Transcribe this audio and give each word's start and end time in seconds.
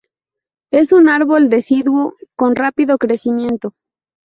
Es 0.73 0.93
un 0.93 1.07
árbol 1.09 1.47
deciduo, 1.49 2.15
con 2.35 2.55
rápido 2.55 2.97
crecimiento. 2.97 3.75